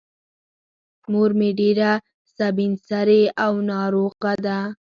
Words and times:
مور 1.11 1.31
مې 1.39 1.49
ډېره 1.59 1.91
سبین 2.37 2.71
سرې 2.87 3.23
او 3.43 3.53
ناروغه 3.71 4.33
ده. 4.45 4.59